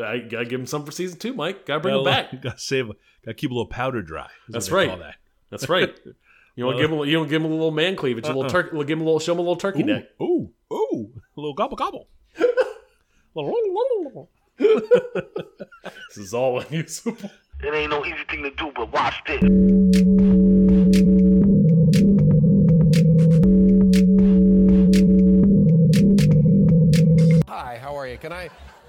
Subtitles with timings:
[0.00, 1.66] I gotta give him some for season two, Mike.
[1.66, 2.30] Gotta bring him back.
[2.42, 2.90] Gotta save.
[3.24, 4.28] Gotta keep a little powder dry.
[4.48, 4.98] That's right.
[4.98, 5.16] that.
[5.50, 5.98] That's right.
[6.56, 7.08] You want to uh, give him?
[7.08, 8.48] You want to give him a little man cleavage, a little Uh-uh.
[8.50, 8.76] turkey.
[8.78, 9.20] Give him a little.
[9.20, 10.08] Show him a little turkey neck.
[10.20, 12.08] Ooh, ooh, ooh, a little gobble gobble.
[14.58, 17.30] This is all unusable.
[17.62, 19.40] It ain't no easy thing to do, but watch this.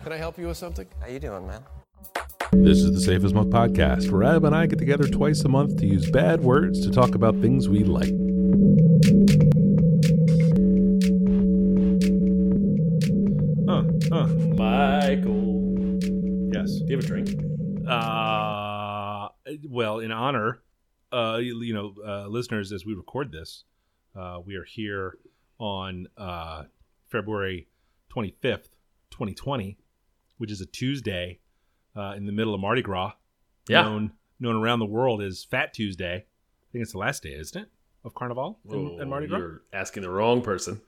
[0.04, 0.88] Can I help you with something?
[1.00, 1.62] How you doing, man?
[2.54, 5.50] This is the Safe as Milk podcast, where Ab and I get together twice a
[5.50, 8.12] month to use bad words to talk about things we like.
[13.68, 14.28] Huh, huh.
[14.58, 16.00] Michael,
[16.54, 16.80] Yes.
[16.80, 17.30] do you have a drink?
[17.88, 19.30] Uh,
[19.70, 20.62] well, in honor,
[21.14, 23.64] uh, you, you know, uh, listeners, as we record this,
[24.16, 25.18] uh, we are here
[25.60, 26.64] on uh,
[27.10, 27.68] February
[28.14, 28.68] 25th,
[29.12, 29.78] 2020,
[30.42, 31.40] which is a Tuesday
[31.96, 33.14] uh, in the middle of Mardi Gras.
[33.70, 33.84] Yeah.
[33.84, 36.16] Known, known around the world as Fat Tuesday.
[36.16, 37.70] I think it's the last day, isn't it?
[38.04, 39.38] Of Carnival and, and Mardi Gras?
[39.38, 40.82] Oh, You're asking the wrong person.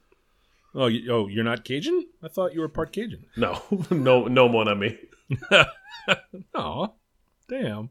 [0.74, 2.08] Oh, you, oh, you're not Cajun?
[2.24, 3.26] I thought you were part Cajun.
[3.38, 4.98] No, no, no one on me.
[6.56, 6.96] Oh,
[7.48, 7.90] damn.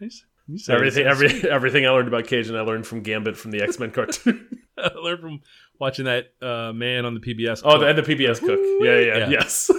[0.00, 0.24] Nice.
[0.48, 3.62] You said Everything, every, everything I learned about Cajun, I learned from Gambit from the
[3.62, 4.58] X Men cartoon.
[4.78, 5.40] I learned from
[5.78, 7.60] watching that uh, man on the PBS.
[7.64, 7.82] oh, cook.
[7.88, 8.58] and the PBS cook.
[8.80, 9.28] Yeah, yeah, Yeah.
[9.30, 9.70] yes.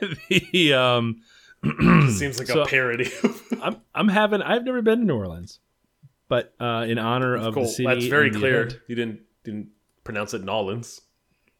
[0.30, 1.22] the um.
[2.10, 3.10] Seems like So- a parody.
[3.62, 4.42] I'm I'm having.
[4.42, 5.58] I've never been to New Orleans,
[6.28, 7.64] but uh, in honor of cool.
[7.64, 8.62] the city, That's very clear.
[8.62, 9.68] event, You didn't didn't
[10.04, 11.00] pronounce it Nolans.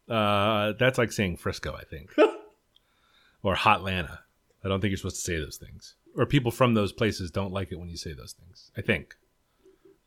[0.09, 2.13] uh, that's like saying Frisco, I think,
[3.43, 4.19] or Hotlanta.
[4.65, 7.53] I don't think you're supposed to say those things, or people from those places don't
[7.53, 8.71] like it when you say those things.
[8.77, 9.17] I think,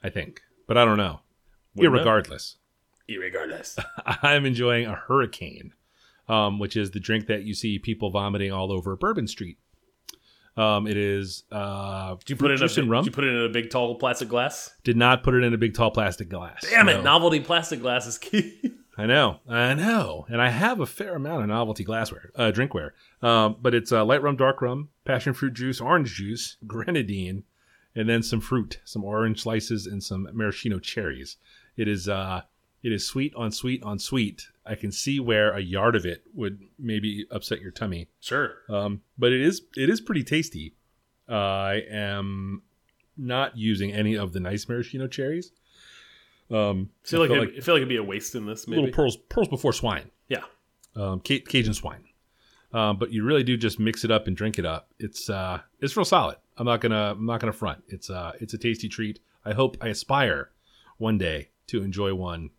[0.03, 1.21] I think, but I don't know.
[1.75, 2.02] Wouldn't know.
[2.03, 2.55] Irregardless,
[3.09, 3.83] Irregardless.
[4.05, 5.73] I'm enjoying a hurricane,
[6.30, 9.58] um, which is the drink that you see people vomiting all over Bourbon Street.
[10.55, 11.44] Um, it is.
[11.52, 13.03] Uh, Did you put it in a big, rum?
[13.03, 14.71] Did you put it in a big tall plastic glass?
[14.83, 16.66] Did not put it in a big tall plastic glass.
[16.69, 17.04] Damn it!
[17.04, 18.73] Novelty plastic glass is key.
[18.99, 22.89] I know, I know, and I have a fair amount of novelty glassware, uh, drinkware.
[23.21, 27.43] Um, but it's uh, light rum, dark rum, passion fruit juice, orange juice, grenadine,
[27.95, 31.37] and then some fruit, some orange slices, and some maraschino cherries.
[31.77, 32.42] It is, uh,
[32.83, 34.49] it is sweet on sweet on sweet.
[34.69, 38.53] I can see where a yard of it would maybe upset your tummy, sure.
[38.69, 40.75] um, but it is, it is pretty tasty.
[41.27, 42.61] Uh, I am
[43.17, 45.52] not using any of the nice maraschino cherries.
[46.52, 48.67] Um, I feel like, felt it, I feel like it'd be a waste in this.
[48.67, 48.81] Maybe.
[48.81, 50.43] little pearls pearls before swine Yeah.
[50.95, 52.03] um, Ca- cajun swine
[52.73, 55.59] um, but you really do just mix it up and drink it up it's uh
[55.80, 58.87] it's real solid i'm not gonna i'm not gonna front it's uh it's a tasty
[58.89, 60.49] treat i hope i aspire
[60.97, 62.49] one day to enjoy one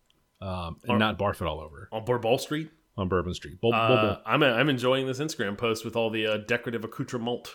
[0.41, 2.69] um, and not barf it all over On Bourbon Street.
[2.97, 6.37] on bourbon street Bul- Uh, I'm I'm enjoying this Instagram post with all the uh,
[6.47, 7.47] decorative accoutrement.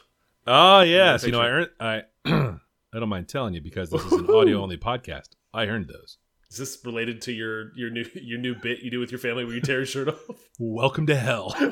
[0.46, 2.58] oh yes you know i earned i i
[3.00, 6.18] don't mind telling you because this is an audio only podcast i earned those
[6.50, 9.44] Is this related to your your new your new bit you do with your family
[9.44, 10.20] where you tear your shirt off?
[10.58, 11.54] Welcome to hell.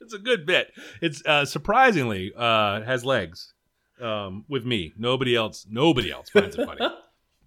[0.00, 0.72] it's a good bit.
[1.00, 3.54] It's uh, surprisingly uh, has legs
[4.00, 4.92] um, with me.
[4.98, 5.66] Nobody else.
[5.70, 6.80] Nobody else finds it funny.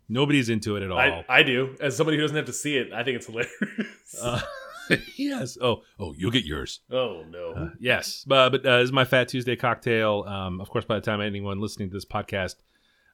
[0.10, 0.98] Nobody's into it at all.
[1.00, 1.76] I, I do.
[1.82, 3.52] As somebody who doesn't have to see it, I think it's hilarious.
[4.22, 4.42] uh,
[5.18, 5.58] yes.
[5.62, 6.80] Oh, oh, you'll get yours.
[6.92, 7.52] oh no.
[7.52, 10.24] Uh, yes, but, but uh, this is my Fat Tuesday cocktail.
[10.28, 12.56] Um, of course, by the time anyone listening to this podcast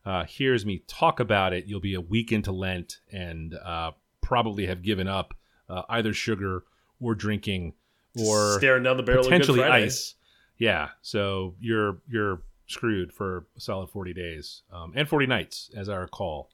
[0.05, 4.67] uh, hears me talk about it, you'll be a week into Lent and uh, probably
[4.67, 5.33] have given up
[5.69, 6.63] uh, either sugar
[7.01, 7.73] or drinking
[8.19, 10.15] or staring down the barrel potentially ice.
[10.57, 15.89] Yeah, so you're you're screwed for a solid forty days um, and forty nights, as
[15.89, 16.49] I recall.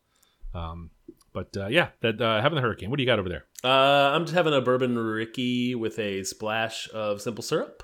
[0.54, 0.90] Um,
[1.34, 2.90] but uh, yeah, that uh, having the hurricane.
[2.90, 3.46] What do you got over there?
[3.64, 3.68] Uh,
[4.16, 7.84] I'm just having a bourbon Rickey with a splash of simple syrup.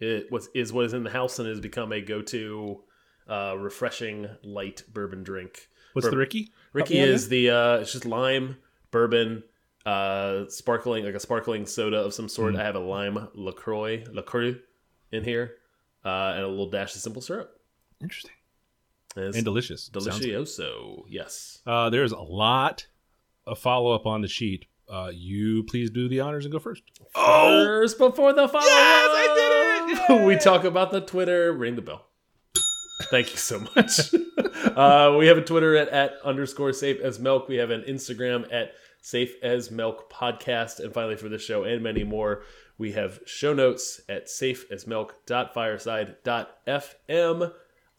[0.00, 2.82] It was is what is in the house and has become a go-to
[3.28, 5.68] uh, refreshing light bourbon drink.
[5.92, 6.52] What's the Rickey?
[6.72, 8.56] Rickey out is the uh, it's just lime,
[8.90, 9.42] bourbon,
[9.86, 12.30] uh, sparkling like a sparkling soda of some Mm.
[12.30, 12.56] sort.
[12.56, 14.56] I have a lime Lacroix Lacroix
[15.12, 15.56] in here,
[16.04, 17.60] uh, and a little dash of simple syrup.
[18.02, 18.32] Interesting
[19.16, 19.90] it's and delicious.
[19.92, 20.30] Sounds good.
[20.30, 21.02] delicioso.
[21.08, 21.60] Yes.
[21.66, 22.86] Uh, there's a lot
[23.46, 24.66] of follow up on the sheet.
[24.88, 26.82] Uh, you please do the honors and go first.
[27.14, 28.64] First before the follow.
[28.64, 28.70] up.
[28.70, 29.52] Yes, I did
[30.20, 30.22] it!
[30.26, 31.52] we talk about the Twitter.
[31.52, 32.06] Ring the bell.
[33.10, 34.14] Thank you so much.
[34.76, 37.48] uh, we have a Twitter at, at underscore safe as milk.
[37.48, 40.80] We have an Instagram at safe as milk podcast.
[40.80, 42.42] And finally, for this show and many more,
[42.78, 47.52] we have show notes at safe as milk.fireside.fm.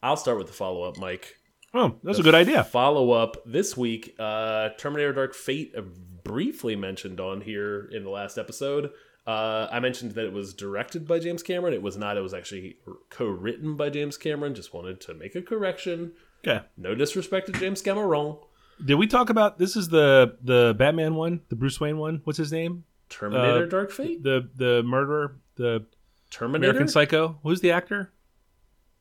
[0.04, 1.38] I'll start with the follow up, Mike.
[1.72, 2.62] Oh, that's a good idea.
[2.62, 5.74] Follow up this week, uh, Terminator Dark Fate,
[6.22, 8.90] briefly mentioned on here in the last episode.
[9.26, 11.72] Uh, I mentioned that it was directed by James Cameron.
[11.72, 12.18] It was not.
[12.18, 12.76] It was actually
[13.08, 14.54] co-written by James Cameron.
[14.54, 16.12] Just wanted to make a correction.
[16.46, 16.62] Okay.
[16.76, 18.36] No disrespect to James Cameron.
[18.84, 19.74] Did we talk about this?
[19.74, 22.20] Is the the Batman one, the Bruce Wayne one?
[22.24, 22.84] What's his name?
[23.08, 24.22] Terminator: Uh, Dark Fate.
[24.22, 25.86] The the murderer, the
[26.30, 26.70] Terminator.
[26.72, 27.38] American Psycho.
[27.42, 28.12] Who's the actor?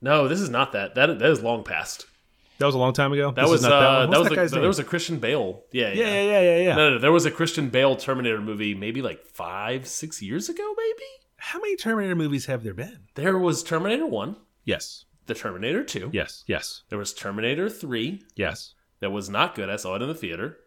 [0.03, 0.93] No, this is not that.
[0.95, 2.05] That that is long past.
[2.59, 3.31] That was a long time ago.
[3.31, 4.67] That This was is not uh, that, that, was that a, there name?
[4.67, 5.63] was a Christian Bale.
[5.71, 6.75] Yeah, yeah, yeah, yeah, yeah, yeah, yeah.
[6.75, 10.63] No, no, there was a Christian Bale Terminator movie maybe like five, six years ago.
[10.77, 11.03] Maybe
[11.37, 13.07] How many Terminator movies have there been?
[13.15, 14.35] there was Terminator One,
[14.65, 16.09] Yes, the Terminator Two.
[16.13, 18.21] yes, yes, There was Terminator Three.
[18.35, 18.75] yes.
[18.99, 19.69] that was not good.
[19.69, 20.57] I saw it in the theater.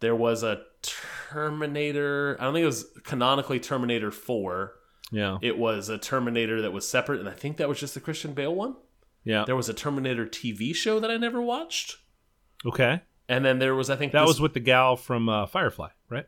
[0.00, 2.36] There was a Terminator.
[2.40, 4.72] I don't think it was canonically Terminator 4.
[5.14, 8.00] Yeah, It was a Terminator that was separate, and I think that was just the
[8.00, 8.76] Christian Bale one.
[9.24, 9.44] yeah.
[9.46, 11.96] There was a Terminator TV show that I never watched.
[12.66, 15.90] Okay, And then there was, I think, that was with the gal from uh, Firefly,
[16.08, 16.26] right?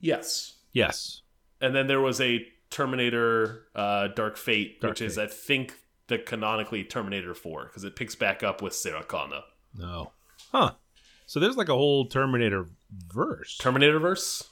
[0.00, 0.54] Yes.
[0.72, 1.22] Yes.
[1.60, 5.74] And then there was a Terminator uh, Dark Fate, Dark which is, I think,
[6.08, 9.42] the canonically Terminator 4, because it picks back up with Sarah Connor.
[9.76, 10.12] No.
[10.50, 10.72] Huh.
[11.26, 12.66] So there's like a whole Terminator
[13.12, 13.56] verse.
[13.58, 14.48] Terminator verse.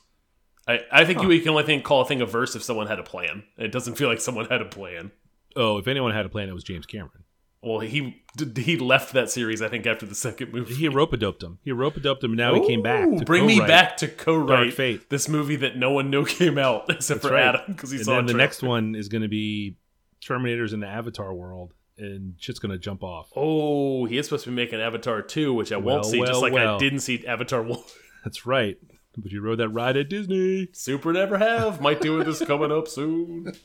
[0.70, 2.98] I, I think you can only think call a thing a verse if someone had
[2.98, 3.44] a plan.
[3.56, 5.12] It doesn't feel like someone had a plan.
[5.56, 7.24] oh, if anyone had a plan, it was James Cameron.
[7.62, 8.22] Well, he
[8.56, 9.60] he left that series.
[9.60, 10.72] I think after the second movie.
[10.74, 11.58] He rope doped him.
[11.62, 12.30] He rope doped him.
[12.30, 13.06] and Now he came back.
[13.18, 15.10] To bring me back to co-write Fate.
[15.10, 17.54] this movie that no one knew came out except That's for right.
[17.54, 19.76] Adam because he And saw then a the next one is going to be
[20.26, 23.30] Terminators in the Avatar world, and shit's going to jump off.
[23.36, 26.32] Oh, he is supposed to be making Avatar 2, which I Well, won't see, just
[26.32, 27.78] well, like I didn't see Avatar 1.
[28.24, 28.76] That's right.
[29.16, 30.68] But you rode that ride at Disney.
[30.72, 31.80] Super never have.
[31.80, 33.52] Might do this coming up soon.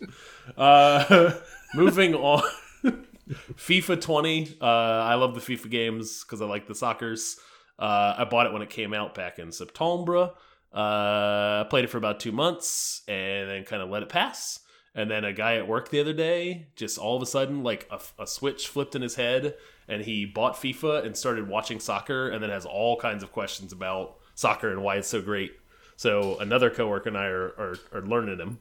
[0.56, 1.34] Uh,
[1.76, 2.44] moving on.
[3.30, 4.58] FIFA 20.
[4.62, 7.38] Uh, I love the FIFA games because I like the soccers.
[7.80, 10.32] Uh, I bought it when it came out back in September.
[10.72, 14.60] Uh, played it for about two months and then kind of let it pass.
[14.94, 17.90] And then a guy at work the other day, just all of a sudden, like
[17.92, 19.56] a, a switch flipped in his head,
[19.90, 23.74] and he bought FIFA and started watching soccer, and then has all kinds of questions
[23.74, 25.54] about soccer and why it's so great.
[25.98, 28.60] So another coworker and I are are, are learning him.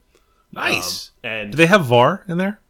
[0.53, 1.11] Nice.
[1.23, 2.61] Um, and Do they have VAR in there?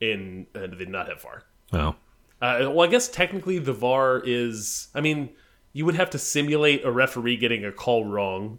[0.00, 1.42] in uh, they not have VAR.
[1.72, 1.94] Oh.
[2.42, 4.88] Uh, well, I guess technically the VAR is.
[4.94, 5.30] I mean,
[5.72, 8.58] you would have to simulate a referee getting a call wrong,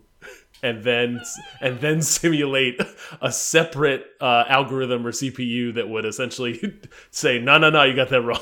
[0.64, 1.22] and then
[1.62, 2.81] and then simulate
[3.22, 6.80] a separate uh, algorithm or CPU that would essentially
[7.12, 8.42] say, "No, no, no, you got that wrong."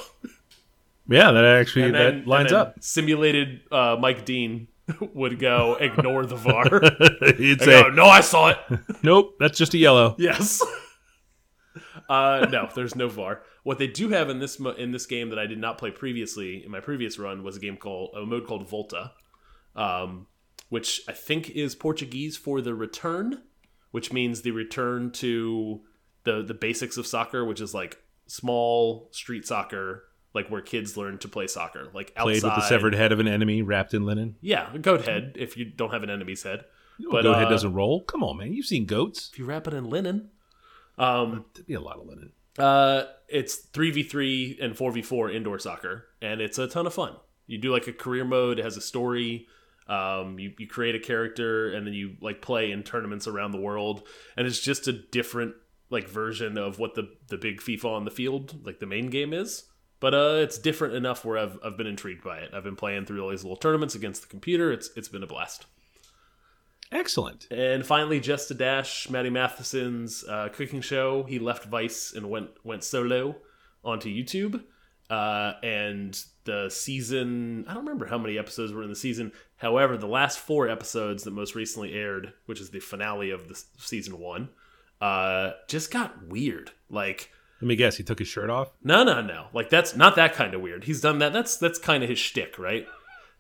[1.10, 2.76] Yeah, that actually And that lines and then up.
[2.82, 4.70] Simulated uh, Mike Dean
[5.14, 6.82] would go ignore the VAR.
[7.38, 8.58] He'd say, go, "No, I saw it."
[9.04, 10.62] "Nope, that's just a yellow." Yes.
[12.10, 13.44] uh, no, there's no VAR.
[13.64, 16.64] What they do have in this in this game that I did not play previously
[16.64, 19.12] in my previous run was a game called a mode called Volta,
[19.76, 20.28] um,
[20.70, 23.44] which I think is Portuguese for the return,
[23.92, 25.82] which means the return to
[26.26, 30.04] the the basics of soccer, which is like small street soccer,
[30.34, 32.24] like where kids learn to play soccer, like outside.
[32.24, 34.36] Played with the severed head of an enemy wrapped in linen.
[34.42, 36.66] Yeah, a goat head if you don't have an enemy's head.
[37.00, 38.02] But goat head uh, doesn't roll.
[38.02, 38.54] Come on, man.
[38.54, 39.30] You've seen goats.
[39.32, 40.30] If you wrap it in linen.
[40.98, 42.32] Um, There'd be a lot of linen.
[42.58, 47.16] Uh, it's 3v3 and 4v4 indoor soccer, and it's a ton of fun.
[47.48, 49.48] You do like a career mode, it has a story.
[49.88, 53.60] Um, you, you create a character, and then you like play in tournaments around the
[53.60, 54.08] world,
[54.38, 55.56] and it's just a different
[55.90, 59.34] like version of what the the big FIFA on the field, like the main game
[59.34, 59.66] is.
[60.04, 62.54] But uh, it's different enough where I've I've been intrigued by it.
[62.54, 64.70] I've been playing through all these little tournaments against the computer.
[64.70, 65.66] It's it's been a blast.
[66.92, 67.48] Excellent.
[67.50, 71.24] And finally, Just a Dash, Matty Matheson's uh, cooking show.
[71.24, 73.38] He left Vice and went went solo
[73.82, 74.66] onto YouTube.
[75.10, 79.32] Uh, and the season, I don't remember how many episodes were in the season.
[79.56, 83.56] However, the last four episodes that most recently aired, which is the finale of the
[83.78, 84.50] season one,
[85.00, 86.72] uh, just got weird.
[86.90, 87.32] Like,
[87.64, 87.96] Let me guess.
[87.96, 88.72] He took his shirt off.
[88.84, 89.48] no, no, no.
[89.54, 90.84] Like that's not that kind of weird.
[90.84, 91.32] He's done that.
[91.32, 92.86] That's that's kind of his shtick, right?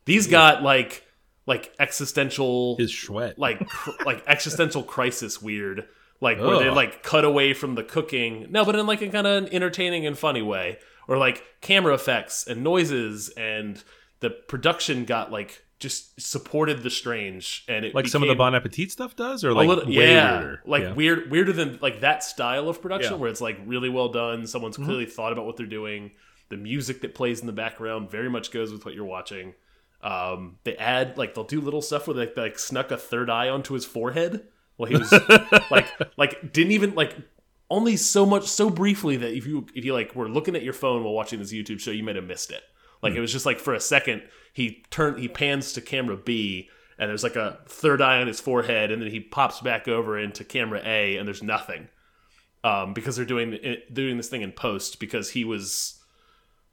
[0.06, 1.04] These got like
[1.46, 3.38] like existential His sweat.
[3.38, 3.62] like
[4.06, 5.86] like existential crisis weird
[6.22, 9.28] like where they like cut away from the cooking no but in like a kind
[9.28, 13.84] of entertaining and funny way or like camera effects and noises and
[14.22, 18.56] the production got like just supported the strange and it like some of the Bon
[18.56, 20.62] Appetit stuff does, or like little, yeah, weirder.
[20.66, 20.94] like Yeah.
[20.94, 23.20] weird weirder than like that style of production Yeah.
[23.20, 26.12] Where it's like really well done someone's clearly thought about what they're doing
[26.50, 29.54] the music that plays in the background very much goes with what you're watching
[30.02, 33.30] um, they add like they'll do little stuff where they, they like snuck a third
[33.30, 34.46] eye onto his forehead
[34.78, 35.12] while he was
[35.72, 35.88] like
[36.18, 37.16] like didn't even like
[37.70, 40.74] only so much so briefly that if you if you like were looking at your
[40.74, 42.62] phone while watching this YouTube show you might have missed it
[43.04, 46.70] like it was just like for a second he turned he pans to camera B
[46.98, 50.18] and there's like a third eye on his forehead, and then he pops back over
[50.18, 51.88] into camera A, and there's nothing,
[52.64, 56.00] um, because they're doing it, doing this thing in post because he was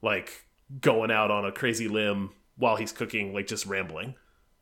[0.01, 0.45] like
[0.79, 4.15] going out on a crazy limb while he's cooking, like just rambling,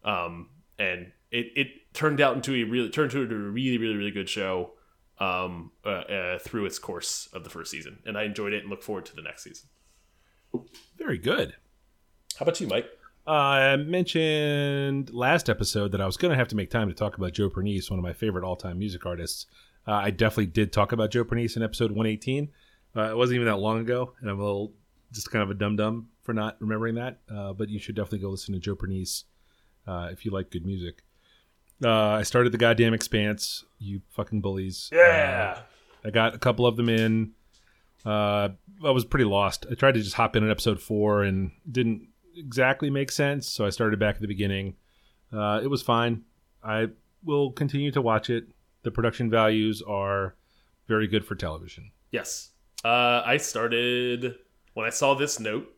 [0.03, 4.11] um, and it it turned out into a really turned into a really really really
[4.11, 4.71] good show
[5.19, 8.69] um, uh, uh, through its course of the first season, and I enjoyed it and
[8.69, 9.69] look forward to the next season.
[10.97, 11.55] Very good.
[12.37, 12.89] How about you, Mike?
[13.27, 16.95] Uh, I mentioned last episode that I was going to have to make time to
[16.95, 19.45] talk about Joe Pernice, one of my favorite all-time music artists.
[19.87, 22.49] Uh, I definitely did talk about Joe Pernice in episode 118.
[22.95, 24.73] Uh, it wasn't even that long ago, and I'm a little
[25.11, 27.19] just kind of a dum dum for not remembering that.
[27.31, 29.25] Uh, but you should definitely go listen to Joe Pernice
[29.87, 31.03] uh, if you like good music.
[31.83, 33.63] Uh, I started the goddamn Expanse.
[33.77, 34.89] You fucking bullies.
[34.91, 35.59] Yeah.
[36.03, 37.33] I got a couple of them in.
[38.05, 38.49] Uh,
[38.83, 39.65] I was pretty lost.
[39.69, 43.65] I tried to just hop in at episode four and didn't exactly make sense, so
[43.65, 44.75] I started back at the beginning.
[45.31, 46.23] Uh, it was fine.
[46.63, 46.87] I
[47.23, 48.45] will continue to watch it.
[48.83, 50.35] The production values are
[50.87, 51.91] very good for television.
[52.11, 52.51] Yes.
[52.83, 54.35] Uh, I started
[54.73, 55.69] when I saw this note.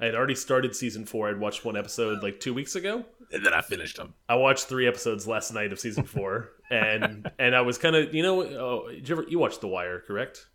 [0.00, 1.28] I had already started season four.
[1.28, 3.04] I'd watched one episode like two weeks ago.
[3.32, 4.14] And then I finished them.
[4.28, 8.12] I watched three episodes last night of season four, and and I was kind of
[8.12, 10.48] you know oh, did you ever you watched The Wire, correct?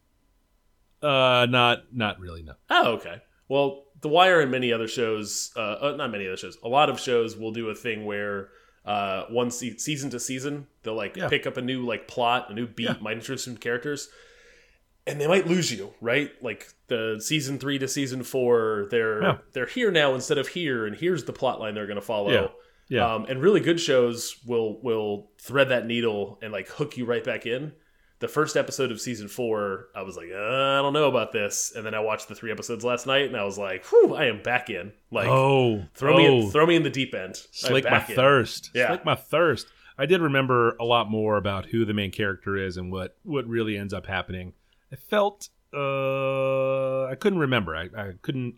[1.06, 2.42] Uh, not not really.
[2.44, 2.54] No.
[2.70, 3.22] Oh, okay.
[3.48, 6.90] Well, The Wire and many other shows, uh, uh, not many other shows, a lot
[6.90, 8.50] of shows will do a thing where
[8.86, 11.28] uh, one se season to season they'll like Yeah.
[11.30, 12.96] pick up a new like plot, a new beat, Yeah.
[13.02, 14.10] might introduce some characters,
[15.08, 16.32] and they might lose you, right?
[16.42, 19.38] Like the season three to season four, they're Yeah.
[19.54, 22.32] they're here now instead of here, and here's the plot line they're going to follow.
[22.32, 22.48] Yeah.
[22.88, 23.14] Yeah.
[23.16, 27.24] Um, and really good shows will will thread that needle and like hook you right
[27.24, 27.74] back in.
[28.20, 31.74] The first episode of season four, I was like, uh, I don't know about this,
[31.76, 34.26] and then I watched the three episodes last night, and I was like, Whew, I
[34.26, 34.94] am back in.
[35.12, 36.42] Like, oh, throw me oh.
[36.42, 37.36] in, throw me in the deep end.
[37.52, 38.16] Slake my in.
[38.16, 38.72] thirst.
[38.74, 38.88] Yeah.
[38.88, 39.68] Slake my thirst.
[39.98, 43.48] I did remember a lot more about who the main character is and what what
[43.48, 44.54] really ends up happening.
[44.92, 47.76] I felt uh I couldn't remember.
[47.76, 48.56] I, I couldn't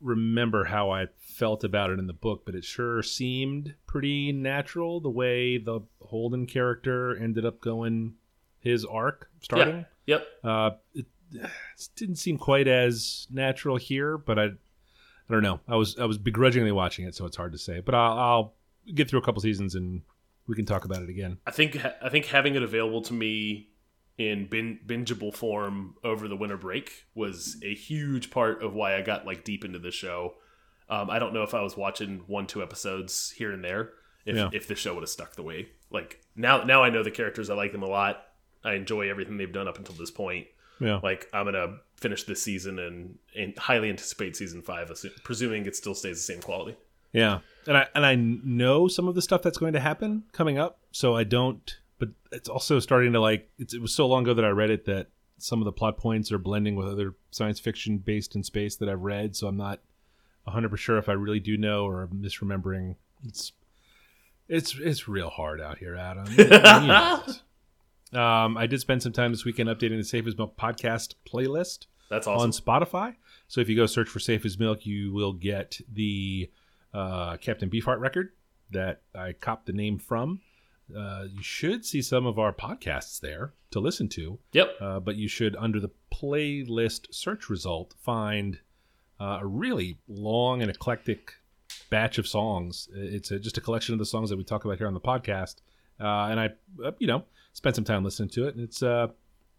[0.00, 5.00] remember how I felt about it in the book, but it sure seemed pretty natural
[5.00, 8.14] the way the Holden character ended up going
[8.60, 9.84] his arc starting.
[10.06, 10.26] Yep.
[10.42, 11.50] Uh, it, it
[11.96, 14.50] didn't seem quite as natural here, but I, I
[15.30, 15.60] don't know.
[15.68, 17.80] I was I was begrudgingly watching it, so it's hard to say.
[17.80, 18.54] But I'll, I'll
[18.94, 20.02] get through a couple seasons and
[20.46, 21.38] we can talk about it again.
[21.46, 23.68] I think I think having it available to me
[24.16, 29.02] in bin, bingeable form over the winter break was a huge part of why I
[29.02, 30.34] got like deep into the show.
[30.88, 33.90] Um, I don't know if I was watching one two episodes here and there
[34.24, 34.48] if Yeah.
[34.54, 37.50] if the show would have stuck the way like now now I know the characters
[37.50, 38.24] I like them a lot.
[38.64, 40.46] I enjoy everything they've done up until this point.
[40.80, 44.92] Yeah, Like I'm gonna finish this season and, and highly anticipate season five,
[45.24, 46.76] presuming it still stays the same quality.
[47.12, 47.40] yeah.
[47.66, 50.78] And I and I know some of the stuff that's going to happen coming up,
[50.92, 51.76] so I don't.
[51.98, 53.50] But it's also starting to like.
[53.58, 55.96] It's, it was so long ago that I read it that some of the plot
[55.98, 59.36] points are blending with other science fiction based in space that I've read.
[59.36, 59.80] So I'm not
[60.44, 62.94] 100 percent sure if I really do know or I'm misremembering.
[63.26, 63.52] It's
[64.48, 66.26] it's it's real hard out here, Adam.
[66.38, 67.22] You know.
[68.12, 71.86] Um, I did spend some time this weekend updating the Safe as Milk podcast playlist
[72.10, 72.44] That's awesome.
[72.44, 73.16] on Spotify.
[73.48, 76.50] So if you go search for Safe as Milk, you will get the
[76.94, 78.30] uh, Captain Beefheart record
[78.70, 80.40] that I copped the name from.
[80.96, 84.74] Uh, you should see some of our podcasts there to listen to, yep.
[84.80, 88.58] uh, but you should, under the playlist search result, find
[89.20, 91.34] uh, a really long and eclectic
[91.90, 92.88] batch of songs.
[92.94, 95.00] It's a, just a collection of the songs that we talk about here on the
[95.00, 95.56] podcast,
[96.00, 96.50] uh, and I,
[96.84, 98.54] uh, you know, spent some time listening to it.
[98.54, 99.08] And it's uh,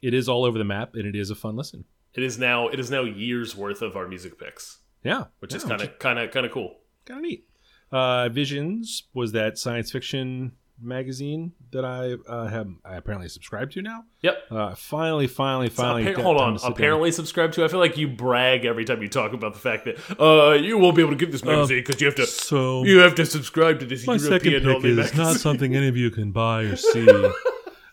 [0.02, 1.86] it is all over the map, and it is a fun listen.
[2.14, 5.64] It is now it is now years worth of our music picks, Yeah, which is
[5.64, 6.78] kind of kind of kind of cool.
[7.06, 7.46] kind of neat.
[7.92, 13.82] Uh, Visions was that science fiction magazine that I uh, have I apparently subscribed to
[13.82, 14.04] now.
[14.22, 14.44] Yep.
[14.50, 16.04] Uh, finally, finally, finally.
[16.04, 16.56] got hold on.
[16.58, 16.72] down.
[16.72, 17.64] Apparently subscribe to.
[17.64, 20.78] I feel like you brag every time you talk about the fact that uh you
[20.78, 23.26] won't be able to get this magazine because you have to So you have to
[23.26, 25.18] subscribe to this my European second pick is magazine.
[25.18, 27.32] not something any of you can buy or see, uh,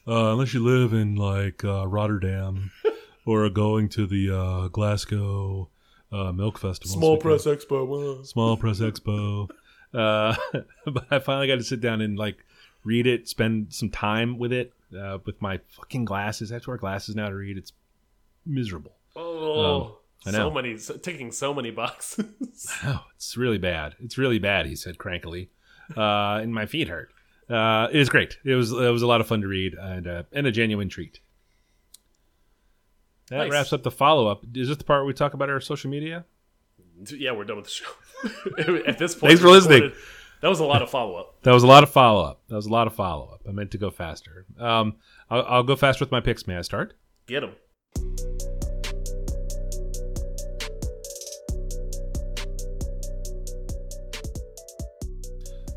[0.07, 2.71] unless you live in like uh, Rotterdam
[3.25, 5.69] or are going to the uh, Glasgow
[6.12, 6.97] uh, Milk Festival.
[6.97, 7.16] Small.
[7.19, 8.21] Press Expo.
[8.21, 8.25] uh.
[8.25, 9.49] Small Press Expo.
[9.93, 10.37] Uh,
[10.87, 12.37] but I finally got to sit down and like
[12.87, 16.50] read it, spend some time with it uh, with my fucking glasses.
[16.50, 17.59] I have to wear glasses now to read.
[17.59, 17.73] It's
[18.47, 18.93] miserable.
[19.16, 19.93] Oh, Um,
[20.26, 22.26] I so many, so, ticking so many boxes.
[22.85, 23.95] Oh, it's really bad.
[24.00, 24.66] It's really bad.
[24.66, 25.49] He said crankily,
[25.97, 27.11] uh, and my feet hurt.
[27.49, 28.38] Uh, it is great.
[28.45, 30.88] It was it was a lot of fun to read and uh, and a genuine
[30.88, 31.21] treat.
[33.31, 33.52] That Nice.
[33.52, 34.45] wraps up the follow up.
[34.55, 36.25] Is this the part where we talk about our social media?
[37.11, 38.83] yeah, we're done with the show.
[38.87, 39.83] At this point, Thanks for listening.
[39.83, 40.02] recorded-
[40.43, 41.43] That was a lot of follow up.
[41.43, 42.43] That was a lot of follow up.
[42.49, 43.40] That was a lot of follow up.
[43.49, 44.45] I meant to go faster.
[44.59, 44.97] Um,
[45.31, 46.47] I'll, I'll go fast with my picks.
[46.47, 46.95] May I start?
[47.26, 47.52] Get them.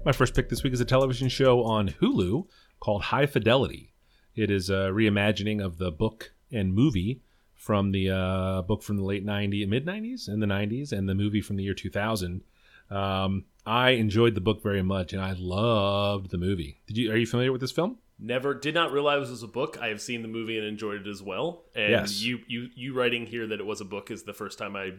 [0.06, 2.46] My first pick this week is a television show on Hulu
[2.82, 3.94] called High Fidelity.
[4.36, 7.22] It is a reimagining of the book and movie
[7.54, 11.16] from the uh, book from the late 90s, mid 90s, and the 90s, and the
[11.16, 12.42] movie from the year 2000.
[12.90, 16.80] Um, I enjoyed the book very much, and I loved the movie.
[16.88, 17.12] Did you?
[17.12, 17.98] Are you familiar with this film?
[18.22, 19.78] Never did not realize it was a book.
[19.82, 21.64] I have seen the movie and enjoyed it as well.
[21.76, 22.22] And Yes.
[22.22, 24.92] you you you writing here that it was a book is the first time I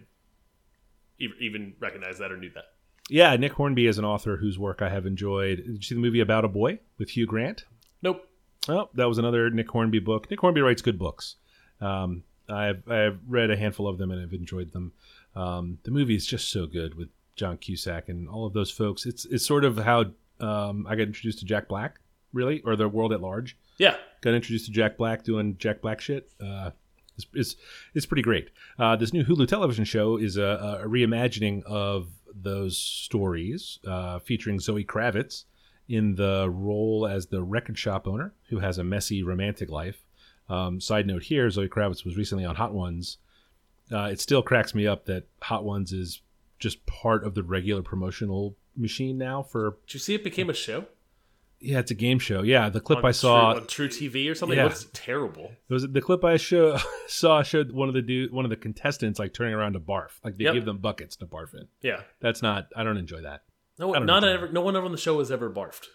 [1.19, 2.65] even recognized that or knew that.
[3.09, 5.59] Yeah, Nick Hornby is an author whose work I have enjoyed.
[5.59, 7.65] Did you see the movie About a Boy with Hugh Grant?
[8.03, 8.27] Nope.
[8.69, 10.31] Oh, that was another Nick Hornby book.
[10.31, 11.37] Nick Hornby writes good books.
[11.81, 14.93] Um, I've I've read a handful of them and I've enjoyed them.
[15.35, 17.09] Um, the movie is just so good with
[17.41, 19.07] John Cusack and all of those folks.
[19.07, 20.05] It's it's sort of how
[20.41, 21.99] um, I got introduced to Jack Black,
[22.35, 23.57] really, or the world at large.
[23.79, 23.97] Yeah.
[24.21, 26.31] Got introduced to Jack Black doing Jack Black shit.
[26.39, 26.73] Uh,
[27.17, 27.57] it's, it's,
[27.95, 28.51] it's pretty great.
[28.79, 34.61] Uh, this new Hulu television show is a, a reimagining of those stories, uh, featuring
[34.61, 35.45] Zoe Kravitz
[35.89, 40.05] in the role as the record shop owner who has a messy romantic life.
[40.51, 43.17] Um, side note here: Zoe Kravitz was recently on Hot Ones.
[43.91, 46.21] Uh, it still cracks me up that Hot Ones is
[46.61, 49.43] just part of the regular promotional machine now.
[49.43, 50.87] For Did you see it became a show?
[51.63, 52.43] yeah, it's a game show.
[52.43, 54.57] Yeah, the clip on I saw True, on truTV or something.
[54.57, 54.65] Yeah.
[54.65, 55.53] It looks terrible.
[55.69, 58.57] It was the clip I show, saw showed one of the dude, one of the
[58.57, 60.11] contestants like turning around to barf.
[60.25, 60.55] Like they Yep.
[60.55, 61.67] give them buckets to barf in.
[61.83, 62.03] Yeah.
[62.21, 62.69] That's not.
[62.77, 63.43] I don't enjoy that.
[63.79, 64.49] No, not ever.
[64.53, 65.87] No one ever on the show has ever barfed.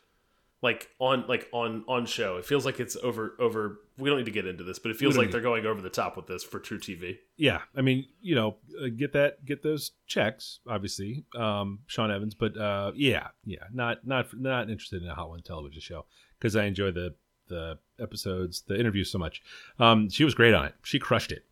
[0.66, 3.82] Like on like on on show, it feels like it's over over.
[4.00, 5.92] We don't need to get into this, but it feels like they're going over the
[5.92, 7.20] top with this for truTV.
[7.38, 12.34] Yeah, I mean, you know, uh, get that, get those checks, obviously, um, Sean Evans.
[12.34, 16.08] But uh, yeah, yeah, not not not interested in a Hot One television show
[16.40, 17.14] because I enjoy the
[17.48, 19.44] the episodes, the interviews so much.
[19.78, 20.74] Um, she was great on it.
[20.82, 21.46] She crushed it.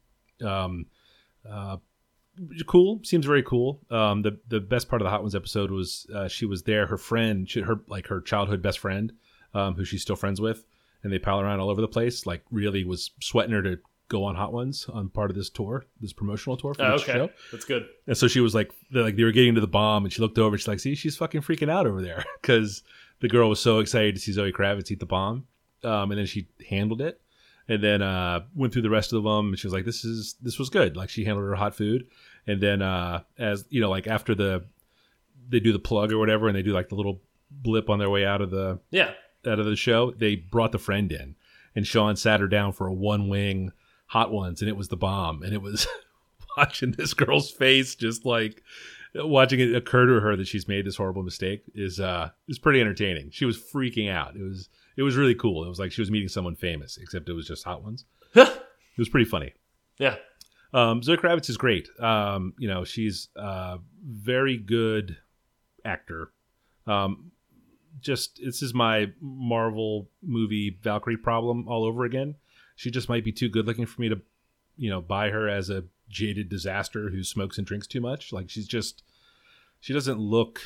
[0.44, 0.88] Um,
[1.48, 1.78] uh,
[2.68, 6.08] cool seems very cool um the the best part of the hot ones episode was
[6.16, 9.14] uh, she was there her friend she, her like her childhood best friend
[9.54, 10.66] um who she's still friends with
[11.04, 13.78] and they pal around all over the place like really was sweating her to
[14.10, 17.14] go on hot ones on part of this tour this promotional tour for Oh, okay,
[17.14, 17.86] show that's good.
[18.08, 20.38] and so she was like, like they were getting to the bomb, and she looked
[20.38, 22.84] over and she's like, "See, she's fucking freaking out over there because
[23.22, 25.48] the girl was so excited to see Zoe Kravitz eat the bomb."
[25.84, 27.22] Um, and then she handled it,
[27.68, 29.50] and then uh, went through the rest of them.
[29.50, 32.08] And she was like, "This is this was good." Like she handled her hot food,
[32.48, 34.66] and then uh, as you know, like after the
[35.50, 37.22] they do the plug or whatever, and they do like the little
[37.52, 39.12] blip on their way out of the Yeah,
[39.46, 41.36] out of the show, they brought the friend in,
[41.76, 43.72] and Sean sat her down for a one wing
[44.08, 45.88] hot ones, and it was the bomb, and it was
[46.58, 48.62] watching this girl's face, just like
[49.16, 52.82] watching it occur to her that she's made this horrible mistake is uh is pretty
[52.82, 53.30] entertaining.
[53.32, 54.36] She was freaking out.
[54.36, 55.64] It was it was really cool.
[55.64, 58.06] It was like she was meeting someone famous, except it was just hot ones.
[58.36, 59.54] It was pretty funny.
[59.98, 60.18] yeah.
[60.72, 61.88] Um, Zoe Kravitz is great.
[62.00, 65.18] Um, you know, she's a very good
[65.84, 66.32] actor.
[66.86, 67.32] Um,
[68.02, 72.36] just this is my Marvel movie Valkyrie problem all over again.
[72.76, 74.22] She just might be too good looking for me to,
[74.78, 78.32] you know, buy her as a jaded disaster who smokes and drinks too much.
[78.32, 79.02] Like she's just,
[79.80, 80.62] she doesn't look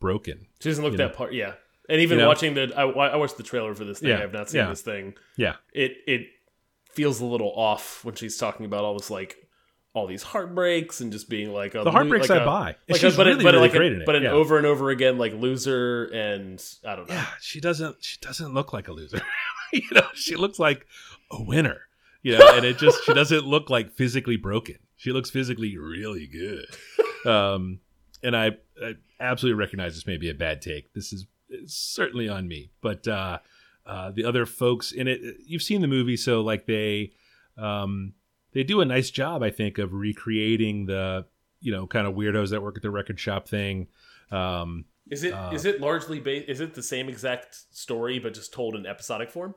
[0.00, 0.46] broken.
[0.60, 1.16] She doesn't look that know.
[1.16, 1.32] part.
[1.32, 1.54] Yeah,
[1.88, 2.28] and even You know?
[2.28, 4.10] watching the, I, I watched the trailer for this thing.
[4.10, 4.68] Yeah, I have not seen yeah.
[4.68, 5.14] this thing.
[5.36, 6.26] Yeah, It it
[6.92, 9.36] feels a little off when she's talking about all this like
[9.94, 12.76] all these heartbreaks and just being like a the heartbreaks like I a- buy.
[12.88, 14.06] Like she's a, but really, but really like great a, in it.
[14.06, 14.30] but an yeah.
[14.30, 17.14] over and over again like loser and I don't know.
[17.14, 17.96] yeah, she doesn't.
[18.02, 19.22] She doesn't look like a loser.
[19.72, 20.86] you know, she looks like
[21.30, 21.82] a winner.
[22.22, 24.76] You know, and it just she doesn't look like physically broken.
[24.96, 26.66] She looks physically really good.
[27.26, 27.80] Um,
[28.22, 28.50] and I,
[28.82, 30.92] I absolutely recognize this may be a bad take.
[30.92, 33.38] This is it's certainly on me, but uh,
[33.86, 37.12] uh, the other folks in it, you've seen the movie, so like they,
[37.58, 38.14] um,
[38.52, 41.26] they do a nice job, I think, of recreating the
[41.60, 43.88] you know kind of weirdos that work at the record shop thing.
[44.30, 46.48] Um, Is it is Uh, it largely based?
[46.48, 49.54] Is it the same exact story but just told in episodic form?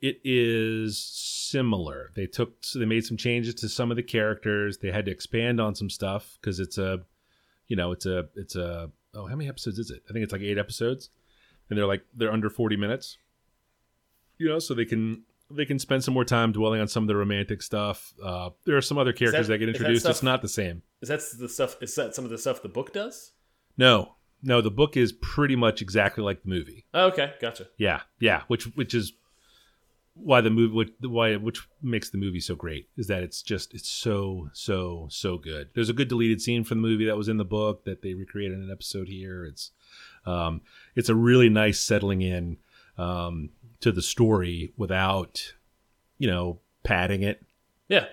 [0.00, 2.12] it is similar.
[2.14, 4.78] They took so they made some changes to some of the characters.
[4.78, 7.00] They had to expand on some stuff because it's a,
[7.66, 10.04] you know, it's a it's a oh how many episodes is it?
[10.08, 11.10] I think it's like eight episodes,
[11.68, 13.18] and they're like they're under forty minutes.
[14.38, 17.08] You know, so they can they can spend some more time dwelling on some of
[17.08, 18.12] the romantic stuff.
[18.22, 20.06] Uh, there are some other characters that, get is that introduced.
[20.06, 20.82] it's not the same.
[21.00, 21.76] Is that the stuff?
[21.80, 23.32] Is that some of the stuff the book does?
[23.76, 26.84] No, no, the book is pretty much exactly like the movie.
[26.94, 27.68] Oh, okay, gotcha.
[27.76, 29.12] Yeah, yeah, which which is
[30.14, 33.72] why the movie which, why which makes the movie so great is that it's just
[33.74, 35.70] it's so so so good.
[35.74, 38.14] There's a good deleted scene from the movie that was in the book that they
[38.14, 39.44] recreated in an episode here.
[39.44, 39.72] It's
[40.28, 40.60] Um,
[40.94, 42.56] it's a really nice settling in
[42.96, 45.54] um, to the story without,
[46.18, 47.42] you know, padding it
[47.88, 48.06] Yeah.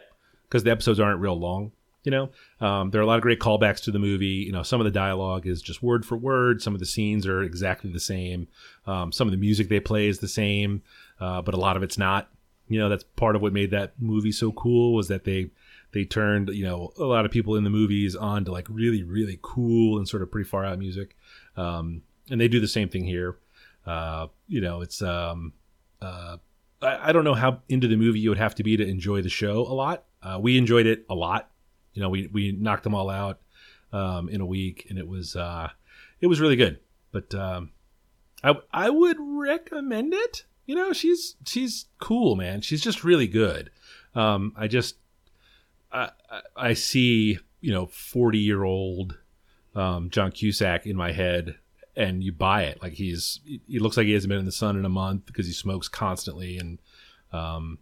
[0.44, 1.72] because the episodes aren't real long.
[2.04, 2.30] You know,
[2.62, 4.28] um, there are a lot of great callbacks to the movie.
[4.46, 6.62] You know, some of the dialogue is just word for word.
[6.62, 8.48] Some of the scenes are exactly the same.
[8.86, 10.84] Um, some of the music they play is the same,
[11.20, 12.30] uh, but a lot of it's not.
[12.68, 15.50] You know, that's part of what made that movie so cool was that they
[15.94, 19.02] they turned you know a lot of people in the movies on to like really
[19.02, 21.16] really cool and sort of pretty far out music,
[21.58, 23.38] um, and they do the same thing here.
[23.86, 25.54] Uh, you know, it's um,
[26.02, 26.38] uh,
[26.82, 29.22] I, I don't know how into the movie you would have to be to enjoy
[29.22, 30.06] the show a lot.
[30.24, 31.52] Uh, we enjoyed it a lot.
[31.94, 33.40] You know, we we knocked them all out
[33.94, 35.70] um, in a week, and it was uh,
[36.20, 36.80] it was really good.
[37.12, 37.72] But um,
[38.44, 40.44] I I would recommend it.
[40.66, 42.62] You know, she's she's cool, man.
[42.62, 43.70] She's just really good.
[44.16, 44.96] Um, I just
[45.92, 49.18] I I- I see you know forty year old
[49.76, 51.56] um, John Cusack in my head,
[51.96, 52.82] and you buy it.
[52.82, 55.46] Like he's he looks like he hasn't been in the sun in a month because
[55.48, 56.80] he smokes constantly, and
[57.32, 57.80] um,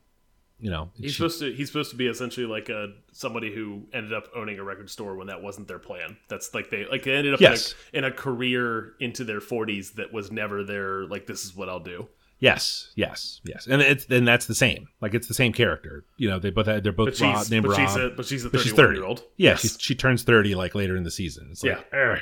[0.60, 3.84] you know He's she- supposed to he's supposed to be essentially like a somebody who
[3.94, 6.18] ended up owning a record store when that wasn't their plan.
[6.30, 7.76] That's like they like they ended up Yes.
[7.94, 11.56] in, a, in a career into their 40s that was never their like this is
[11.56, 12.08] what I'll do.
[12.44, 14.90] Yes, yes, yes, and it's and that's the same.
[15.00, 16.04] Like it's the same character.
[16.18, 17.88] You know, they both they're both But Rob, named but Rob.
[17.88, 18.98] she's a but she's a but she's 30.
[18.98, 19.24] year old.
[19.38, 21.48] yeah, she's, she turns thirty like later in the season.
[21.52, 22.20] It's like, "Ugh,"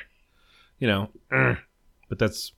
[0.77, 1.09] you know,
[2.07, 2.51] but that's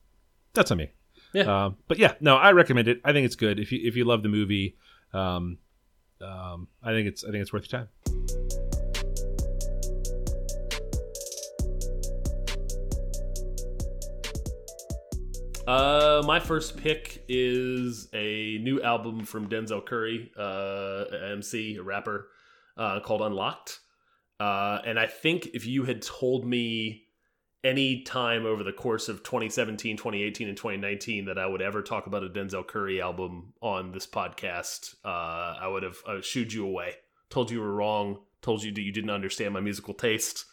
[0.54, 0.92] that's on me.
[1.32, 1.44] Yeah.
[1.50, 3.00] Uh, but yeah, no, I recommend it.
[3.06, 4.76] I think it's good if you if you love the movie.
[5.14, 5.58] Um,
[6.20, 8.23] um, I think it's I think it's worth your time.
[15.68, 22.28] Uh, my first pick is a new album from Denzel Curry, uh, MC, a rapper,
[22.76, 23.80] uh, called Unlocked.
[24.40, 27.04] Uh, and I think if you had told me
[27.64, 32.08] any time over the course of 2017, 2018, and 2019 that I would ever talk
[32.08, 36.66] about a Denzel Curry album on this podcast, uh, I would have uh, shooed you
[36.66, 36.96] away,
[37.30, 40.44] told you were wrong, told you that you didn't understand my musical taste.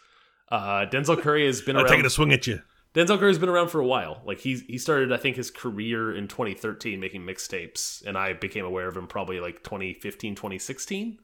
[0.48, 1.86] Uh, Denzel Curry has been around.
[1.86, 2.62] I'm taking a swing at you.
[2.94, 4.20] Denzel Curry's been around for a while.
[4.24, 8.64] Like he's he started, I think, his career in 2013 making mixtapes, and I became
[8.64, 11.18] aware of him probably like 2015, 2016.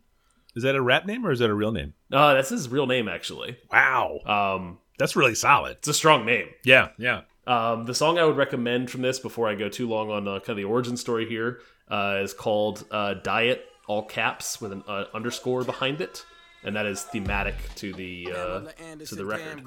[0.55, 1.94] Is that a rap name or is that a real name?
[2.11, 3.59] Uh, that's his real name actually.
[3.70, 5.76] Wow, Um, that's really solid.
[5.79, 6.46] it's a strong name.
[6.64, 7.22] Yeah, yeah.
[7.46, 10.38] Um, the song I would recommend from this before I go too long on uh,
[10.38, 14.83] kind of the origin story here uh, is called uh, "Diet," all caps with an
[14.88, 16.24] uh, underscore behind it,
[16.64, 18.61] and that is thematic to the uh,
[19.05, 19.62] to the record.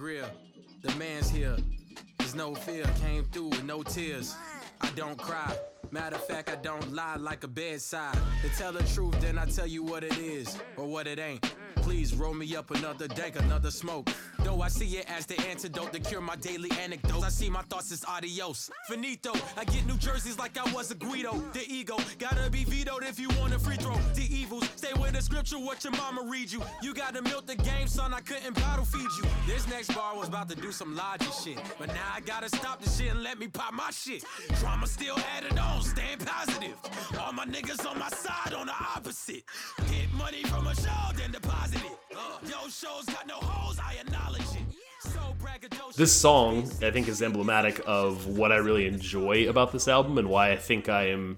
[0.82, 1.56] The man's here.
[2.36, 2.86] No fear.
[3.02, 4.36] Came through with no tears.
[4.82, 5.56] I don't cry.
[5.92, 8.18] Matter of fact, I don't lie like a bedside.
[8.44, 11.44] To tell the truth, then I tell you what it is or what it ain't.
[11.78, 14.10] Please roll me up another dank, another smoke.
[14.44, 17.24] Though I see it as the antidote to cure my daily anecdotes.
[17.24, 18.70] I see my thoughts as adios.
[18.88, 19.34] Finito.
[19.58, 21.34] I get New Jerseys like I was a Guido.
[21.54, 23.96] The ego gotta be vetoed if you want a free throw.
[24.14, 25.58] The evils stay with the scripture.
[25.58, 26.62] What your mama read you.
[26.84, 28.14] You gotta milk the game, son.
[28.14, 29.30] I couldn't bottle feed you.
[29.48, 32.82] This next bar was about to do some logic shit, but now I gotta stop
[32.82, 34.24] the shit and let me pop my shit.
[34.60, 36.76] Drama still added on, staying positive.
[37.20, 39.44] All my niggas on my side on the opposite.
[39.90, 41.98] Get money from a show, then deposit it.
[42.16, 44.80] Uh, yo, shows got no holes, I acknowledge it.
[45.96, 50.30] This song i think is emblematic of what i really enjoy about this album and
[50.30, 51.38] why i think i am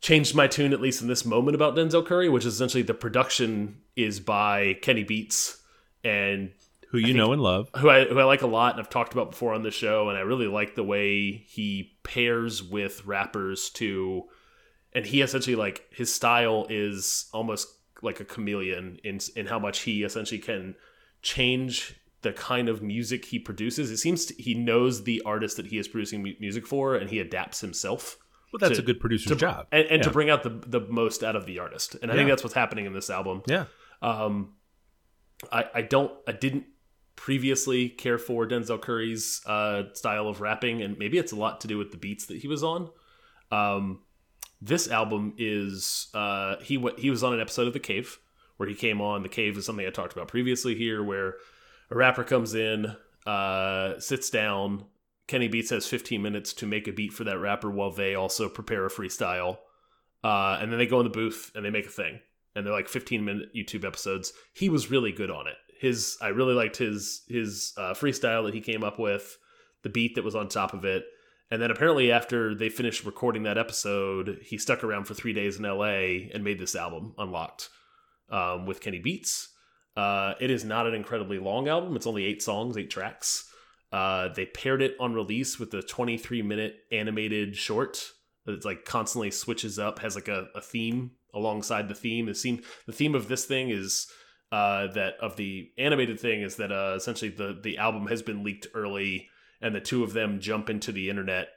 [0.00, 2.94] changed my tune at least in this moment about denzel curry which is essentially the
[2.94, 5.62] production is by kenny beats
[6.02, 6.50] and
[6.94, 7.70] Who you know and love.
[7.76, 10.08] who I, who I like a lot and I've talked about before on the show
[10.08, 14.28] and I really like the way he pairs with rappers to
[14.92, 17.66] and he essentially like his style is almost
[18.00, 20.76] like a chameleon in in how much he essentially can
[21.20, 23.90] change the kind of music he produces.
[23.90, 27.10] It seems to, he knows the artist that he is producing mu- music for and
[27.10, 28.18] he adapts himself.
[28.52, 29.66] Well, that's to- a good producer's to, job.
[29.72, 31.96] and, and to bring out the the most out of the artist.
[32.00, 33.42] And I think that's what's happening in this album.
[33.48, 33.64] Yeah.
[34.00, 34.54] Um,
[35.50, 36.66] I I don't I didn't
[37.16, 41.68] previously care for Denzel Curry's uh, style of rapping, and maybe it's a lot to
[41.68, 42.90] do with the beats that he was on.
[43.50, 44.00] Um,
[44.60, 48.18] this album is uh, he he was on an episode of The Cave
[48.56, 49.22] where he came on.
[49.22, 51.36] The Cave is something I talked about previously here, where
[51.90, 52.94] a rapper comes in,
[53.26, 54.84] uh, sits down.
[55.26, 58.48] Kenny Beats has 15 minutes to make a beat for that rapper while they also
[58.48, 59.58] prepare a freestyle.
[60.22, 62.20] Uh, and then they go in the booth and they make a thing.
[62.54, 64.32] And they're like 15 minute YouTube episodes.
[64.52, 65.56] He was really good on it.
[65.84, 69.36] His I really liked his his uh, freestyle that he came up with,
[69.82, 71.04] the beat that was on top of it.
[71.50, 75.58] And then apparently after they finished recording that episode, he stuck around for three days
[75.58, 77.68] in LA and made this album, Unlocked,
[78.30, 79.50] um, with Kenny Beats.
[79.94, 81.94] Uh, it is not an incredibly long album.
[81.96, 83.48] It's only eight songs, eight tracks.
[83.92, 88.10] Uh, they paired it on release with the 23 minute animated short
[88.46, 92.26] that's like constantly switches up, has like a, a theme alongside the theme.
[92.26, 94.08] The theme the theme of this thing is
[94.54, 98.44] uh, that of the animated thing is that uh, essentially the the album has been
[98.44, 99.28] leaked early,
[99.60, 101.48] and the two of them jump into the internet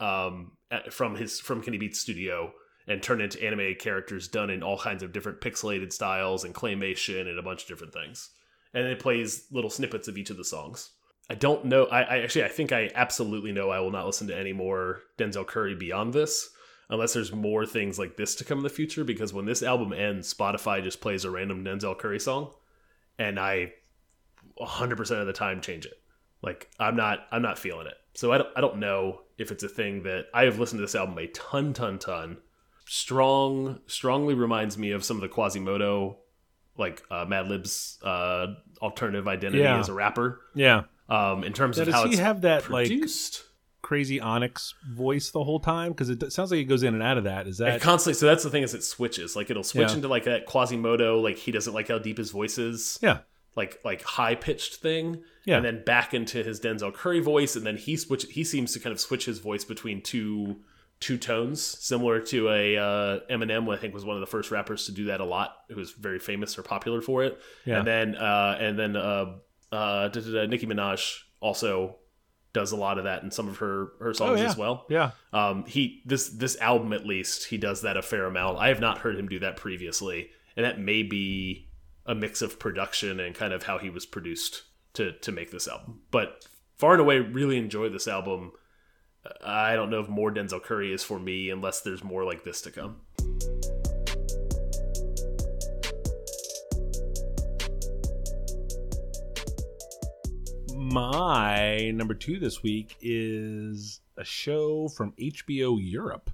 [0.00, 2.52] um, at, from his from Kenny Beats studio
[2.88, 7.28] and turn into animated characters done in all kinds of different pixelated styles and claymation
[7.28, 8.30] and a bunch of different things.
[8.74, 10.90] And it plays little snippets of each of the songs.
[11.30, 11.84] I don't know.
[11.84, 15.02] I, I actually I think I absolutely know I will not listen to any more
[15.16, 16.50] Denzel Curry beyond this
[16.92, 19.92] unless there's more things like this to come in the future because when this album
[19.92, 22.52] ends spotify just plays a random denzel curry song
[23.18, 23.72] and i
[24.60, 25.94] 100% of the time change it.
[26.42, 27.94] Like i'm not i'm not feeling it.
[28.14, 30.82] So i don't, I don't know if it's a thing that i have listened to
[30.82, 32.38] this album a ton ton ton.
[32.84, 36.16] Strong strongly reminds me of some of the Quasimoto
[36.76, 38.48] like uh, madlib's uh,
[38.80, 39.78] alternative identity Yeah.
[39.78, 40.40] as a rapper.
[40.54, 40.82] Yeah.
[41.08, 43.44] um, in terms Now, of does how he it's have that like produced
[43.82, 45.92] crazy Onyx voice the whole time?
[45.92, 47.46] Because it sounds like it goes in and out of that.
[47.46, 48.14] Is It that constantly.
[48.18, 49.36] So that's the thing is it switches.
[49.36, 49.96] Like it'll switch Yeah.
[49.96, 51.22] into like that Quasimoto.
[51.22, 52.98] Like he doesn't like how deep his voice is.
[53.02, 53.18] yeah?
[53.54, 55.22] Like like high pitched thing.
[55.44, 55.56] Yeah.
[55.56, 58.24] And then back into his Denzel Curry voice, and then he switch.
[58.30, 60.60] He seems to kind of switch his voice between two
[61.00, 63.68] two tones, similar to a uh, Eminem.
[63.70, 65.56] I think was one of the first rappers to do that a lot.
[65.68, 67.38] Who was very famous or popular for it.
[67.66, 67.78] Yeah.
[67.80, 69.34] And then uh, and then uh,
[69.72, 71.96] uh, da- da- da, Nicki Minaj also
[72.52, 74.48] does a lot of that in some of her her songs Oh, yeah.
[74.50, 74.84] as well.
[74.88, 75.10] Yeah.
[75.32, 78.58] Um, he this this album at least he does that a fair amount.
[78.58, 81.68] I have not heard him do that previously, and that may be
[82.04, 84.62] a mix of production and kind of how he was produced
[84.94, 86.00] to to make this album.
[86.10, 88.52] But far and away, really enjoy this album.
[89.44, 92.60] I don't know if more Denzel Curry is for me unless there's more like this
[92.62, 92.96] to come.
[100.92, 106.30] My number two this week is a show from HBO Europe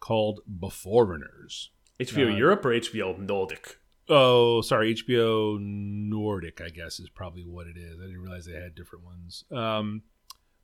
[0.00, 1.68] called Beforeigners.
[2.00, 3.78] HBO Uh, Europe or HBO Nordic?
[4.08, 8.00] Oh, sorry, HBO Nordic, I guess is probably what it is.
[8.00, 9.44] I didn't realize they had different ones.
[9.52, 10.02] Um,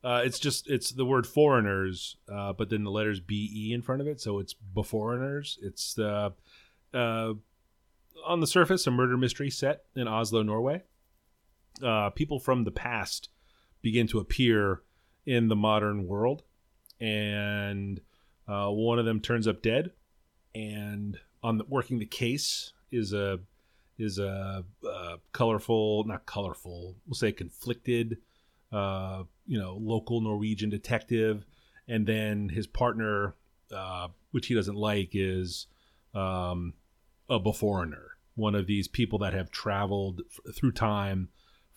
[0.02, 3.82] uh, it's just it's the word foreigners, uh, but then the letters B E in
[3.82, 5.58] front of it, so it's beforeigners.
[5.62, 6.30] It's uh,
[6.92, 7.34] uh,
[8.26, 10.82] on the surface a murder mystery set in Oslo, Norway.
[11.82, 13.28] Uh, people from the past
[13.82, 14.82] begin to appear
[15.26, 16.42] in the modern world,
[17.00, 18.00] and
[18.48, 19.92] uh, one of them turns up dead,
[20.54, 23.38] and on the, working the case is a
[23.98, 28.18] is a, uh colorful, not colorful, we'll say conflicted,
[28.72, 31.44] uh, you know, local Norwegian detective,
[31.88, 33.34] and then his partner,
[33.74, 35.66] uh, which he doesn't like, is
[36.14, 36.74] um,
[37.28, 41.28] a beforeigner, one of these people that have traveled f- through time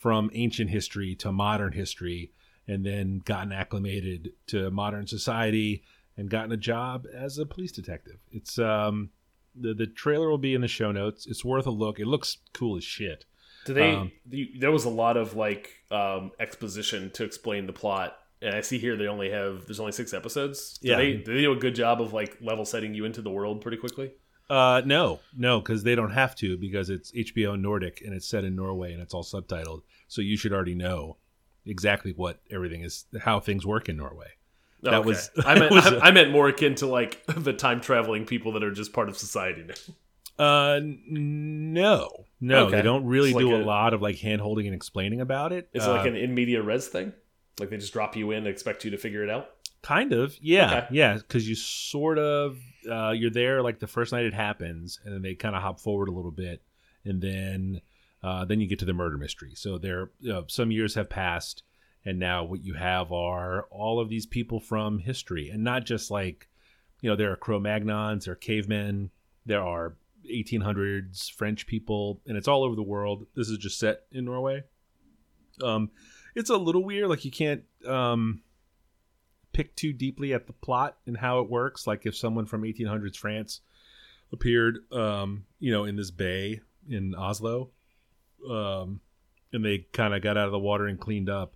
[0.02, 2.32] from ancient history to modern history,
[2.68, 5.84] and then gotten acclimated to modern society
[6.18, 8.18] and gotten a job as a police detective.
[8.32, 9.12] It's um,
[9.56, 11.28] the the trailer will be in the show notes.
[11.28, 12.00] It's worth a look.
[12.00, 13.26] It looks cool as shit.
[13.68, 13.92] Do they?
[13.94, 18.56] Um, the, there was a lot of like um, exposition to explain the plot, and
[18.56, 20.80] I see here they only have there's only six episodes.
[20.80, 20.98] Do Yeah.
[20.98, 23.62] they, do they do a good job of like level setting you into the world
[23.62, 24.14] pretty quickly?
[24.52, 28.44] Uh, no, no, because they don't have to because it's HBO Nordic and it's set
[28.44, 29.82] in Norway and it's all subtitled.
[30.10, 31.16] So you should already know
[31.66, 34.28] exactly what everything is, how things work in Norway.
[34.82, 35.08] That Okay.
[35.08, 38.26] was- I meant was I, a- I meant more akin to like the time traveling
[38.26, 39.76] people that are just part of society now.
[40.44, 42.78] Uh, no, no, Okay.
[42.78, 45.22] they don't really It's like do a, a- lot of like hand holding and explaining
[45.22, 45.70] about it.
[45.74, 47.14] Is it Uh, like an in medias res thing?
[47.60, 49.50] Like they just drop you in and expect you to figure it out?
[49.82, 50.88] Kind of, yeah, Okay.
[50.92, 55.14] yeah, because you sort of uh, you're there like the first night it happens, and
[55.14, 56.62] then they kind of hop forward a little bit,
[57.04, 57.82] and then
[58.24, 59.54] uh, then you get to the murder mystery.
[59.56, 61.64] So there, you know, some years have passed,
[62.06, 66.12] and now what you have are all of these people from history, and not just
[66.12, 66.48] like
[67.02, 69.10] you know there are Cro-Magnons, there are cavemen,
[69.48, 69.96] there are
[70.32, 73.26] 1800s French people, and it's all over the world.
[73.36, 74.64] This is just set in Norway.
[75.64, 75.90] Um,
[76.36, 78.44] it's a little weird, like you can't um
[79.54, 81.86] pick too deeply at the plot and how it works.
[81.88, 83.62] Like if someone from 1800s France
[84.32, 87.70] appeared, um, you know, in this bay in Oslo,
[88.50, 89.00] um,
[89.54, 91.54] and they kind of got out of the water and cleaned up,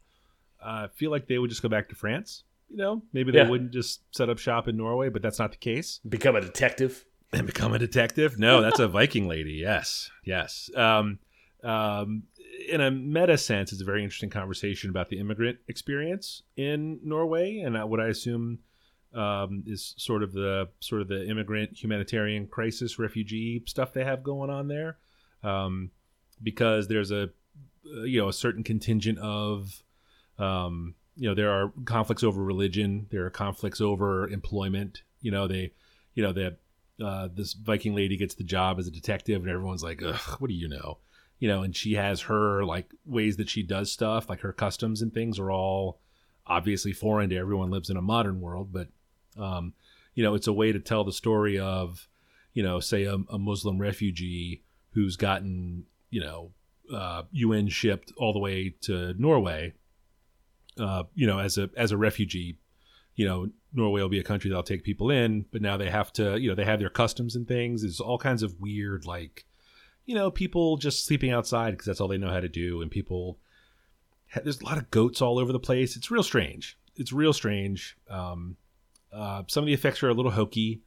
[0.63, 2.43] I feel like they would just go back to France.
[2.69, 3.49] You know, maybe they Yeah.
[3.49, 5.99] wouldn't just set up shop in Norway, but that's not the case.
[6.07, 7.05] Become a detective?
[7.31, 8.39] And become a detective?
[8.39, 9.53] No, that's a Viking lady.
[9.53, 10.69] Yes, yes.
[10.75, 11.19] Um,
[11.63, 12.23] um,
[12.69, 17.59] in a meta sense, it's a very interesting conversation about the immigrant experience in Norway,
[17.59, 18.59] and what I assume
[19.13, 24.23] um, is sort of the sort of the immigrant humanitarian crisis, refugee stuff they have
[24.23, 24.97] going on there,
[25.43, 25.91] um,
[26.43, 27.29] because there's a
[27.85, 29.83] uh, you know a certain contingent of
[30.37, 33.07] um, you know there are conflicts over religion.
[33.11, 35.01] There are conflicts over employment.
[35.21, 35.71] You know they
[36.13, 36.57] you know that
[37.03, 40.47] uh, this viking lady gets the job as a detective and everyone's like Ugh, what
[40.47, 40.97] do you know
[41.39, 45.01] you know and she has her like ways that she does stuff like her customs
[45.01, 45.99] and things are all
[46.47, 48.87] obviously foreign to everyone lives in a modern world but
[49.37, 49.73] um,
[50.13, 52.07] you know it's a way to tell the story of
[52.53, 56.51] you know say a, a muslim refugee who's gotten you know
[56.93, 59.73] uh, un shipped all the way to norway
[60.79, 62.57] uh, you know, as a as a refugee,
[63.15, 66.11] you know, Norway will be a country that'll take people in, but now they have
[66.13, 67.81] to, you know, they have their customs and things.
[67.81, 69.45] There's all kinds of weird, like,
[70.05, 72.89] you know, people just sleeping outside because that's all they know how to do, and
[72.91, 73.37] people.
[74.43, 75.95] There's a lot of goats all over the place.
[75.95, 76.77] It's real strange.
[76.97, 77.95] It's real strange.
[78.09, 78.57] Um,
[79.13, 80.81] uh, some of the effects are a little hokey.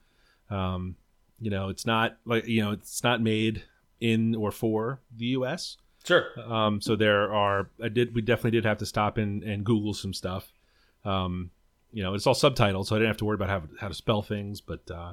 [0.50, 0.96] Um,
[1.40, 3.62] you know, it's not like you know, it's not made
[4.00, 5.76] in or for the U.S.
[6.04, 6.24] Sure.
[6.40, 9.92] Um, so there are, I did, we definitely did have to stop and, and Google
[9.92, 10.52] some stuff.
[11.04, 11.50] Um,
[11.92, 13.94] you know, it's all subtitled, so I didn't have to worry about how, how to
[13.94, 14.60] spell things.
[14.60, 15.12] But uh,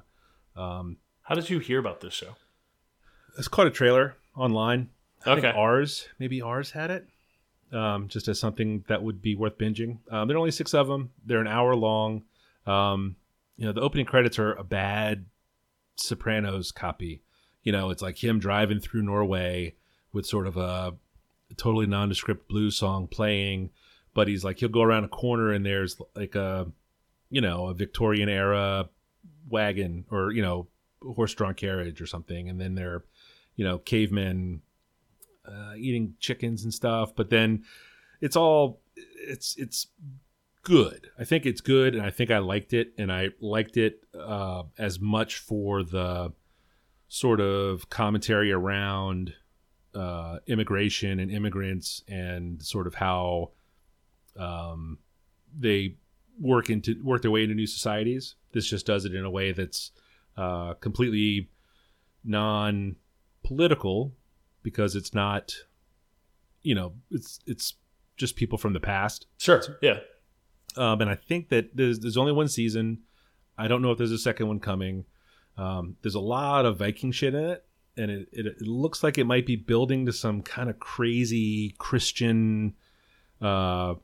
[0.60, 2.36] um, How did you hear about this show?
[3.38, 4.90] It's caught a trailer online.
[5.26, 5.58] I think Okay.
[5.58, 7.08] ours, maybe ours had it,
[7.72, 9.98] um, just as something that would be worth binging.
[10.12, 11.12] Um, there are only six of them.
[11.26, 12.24] They're an hour long.
[12.68, 13.16] Um,
[13.58, 15.26] you know, the opening credits are a bad
[15.96, 17.22] Sopranos copy.
[17.64, 19.76] You know, it's like him driving through Norway
[20.14, 20.94] with sort of a
[21.58, 23.70] totally nondescript blues song playing,
[24.14, 26.68] but he's like he'll go around a corner and there's like a,
[27.30, 28.90] you know, a Victorian era
[29.50, 30.68] wagon or you know
[31.02, 33.04] horse-drawn carriage or something, and then they're,
[33.56, 34.62] you know, cavemen
[35.48, 37.16] uh, eating chickens and stuff.
[37.16, 37.64] But then
[38.22, 39.88] it's all it's it's
[40.64, 41.10] good.
[41.18, 44.64] I think it's good, and I think I liked it, and I liked it uh,
[44.78, 46.34] as much for the
[47.08, 49.34] sort of commentary around
[49.94, 53.52] uh, immigration and immigrants and sort of how
[54.38, 54.98] um,
[55.58, 55.96] they
[56.40, 58.36] work into work their way into new societies.
[58.52, 59.92] This just does it in a way that's
[60.36, 61.50] uh, completely
[63.46, 64.14] non-political
[64.64, 65.54] because it's not,
[66.64, 67.76] you know, it's it's
[68.18, 69.28] just people from the past.
[69.38, 69.62] Sure.
[69.82, 70.00] Yeah.
[70.78, 73.00] Um, and I think that there's there's only one season.
[73.58, 75.06] I don't know if there's a second one coming.
[75.58, 79.18] Um, there's a lot of Viking shit in it, and it, it, it looks like
[79.18, 82.74] it might be building to some kind of crazy Christian.
[83.42, 83.96] Uh,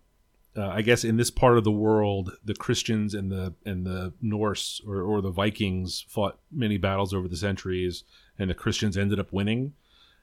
[0.58, 4.14] uh, I guess in this part of the world, the Christians and the and the
[4.22, 8.04] Norse or, or the Vikings fought many battles over the centuries,
[8.38, 9.74] and the Christians ended up winning.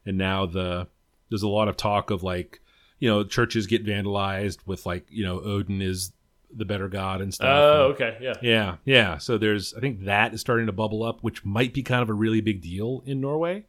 [0.05, 0.89] And now the
[1.31, 2.61] there's a lot of talk of like
[2.99, 6.13] you know churches get vandalized with like you know Odin is
[6.55, 7.49] the better god and stuff.
[7.49, 8.17] Oh, okay.
[8.21, 8.35] Yeah.
[8.41, 9.19] yeah, yeah.
[9.19, 12.09] So there's, I think that is starting to bubble up, which might be kind of
[12.09, 13.67] a really big deal in Norway,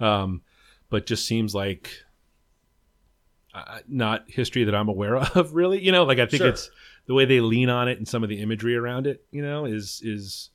[0.00, 0.42] um,
[0.88, 1.90] but just seems like
[3.54, 5.82] uh, not history that I'm aware of, really.
[5.82, 6.48] You know, like I think Sure.
[6.48, 6.70] it's
[7.06, 9.24] the way they lean on it and some of the imagery around it.
[9.30, 10.50] You know, is is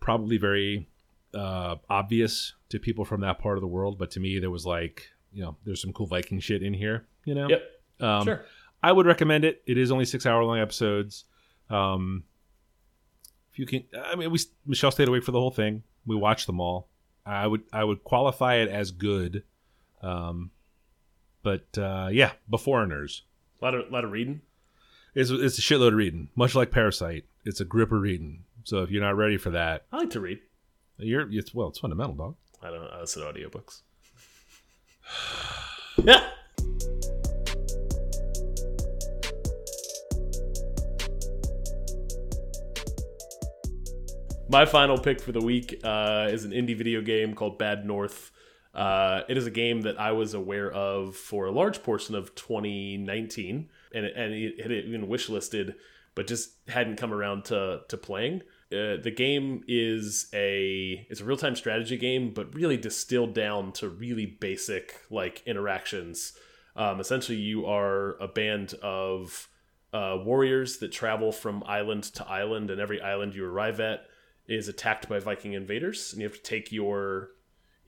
[0.00, 0.88] probably very
[1.34, 4.66] uh, obvious to people from that part of the world, but to me, there was
[4.66, 7.06] like, you know, there's some cool Viking shit in here.
[7.24, 7.62] You know, Yep.
[8.00, 8.44] um, sure.
[8.82, 9.62] I would recommend it.
[9.66, 11.24] It is only six hour long episodes.
[11.68, 12.24] Um,
[13.52, 15.82] if you can, I mean, we Michelle stayed awake for the whole thing.
[16.06, 16.88] We watched them all.
[17.26, 19.44] I would I would qualify it as good.
[20.02, 20.50] Um,
[21.42, 23.22] but uh, yeah, Beforeigners.
[23.60, 24.42] A lot of lot of reading.
[25.14, 27.24] It's it's a shitload of reading, much like Parasite.
[27.44, 28.44] It's a grip of reading.
[28.64, 30.40] So if you're not ready for that, I like to read.
[30.98, 32.36] you're it's well, it's fundamental, dog.
[32.62, 32.90] I don't know.
[32.92, 33.82] I listen to audiobooks.
[36.04, 36.26] yeah.
[44.48, 48.32] My final pick for the week uh, is an indie video game called Bad North.
[48.74, 52.34] Uh, it is a game that I was aware of for a large portion of
[52.34, 55.74] 2019, and it, and it had been wishlisted,
[56.14, 58.42] but just hadn't come around to to playing.
[58.72, 63.72] Uh, the game is a it's a real time strategy game, but really distilled down
[63.72, 66.32] to really basic like interactions.
[66.76, 69.48] Um, essentially, you are a band of
[69.92, 74.06] uh, warriors that travel from island to island, and every island you arrive at
[74.46, 77.30] is attacked by Viking invaders, and you have to take your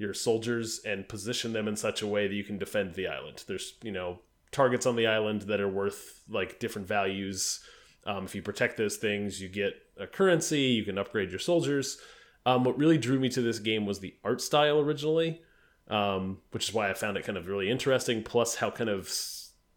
[0.03, 3.45] your soldiers and position them in such a way that you can defend the island.
[3.47, 4.19] There's you know
[4.51, 7.61] targets on the island that are worth like different values.
[8.05, 10.61] Um, if you protect those things, you get a currency.
[10.61, 11.99] You can upgrade your soldiers.
[12.45, 15.41] Um, what really drew me to this game was the art style originally,
[15.89, 18.25] um, which is why I found it kind of really interesting.
[18.25, 19.11] Plus, how kind of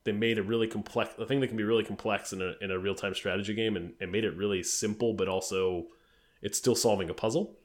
[0.03, 2.71] they made a really complex a thing that can be really complex in a in
[2.71, 5.85] a real time strategy game, and, and made it really simple, but also
[6.41, 7.55] it's still solving a puzzle.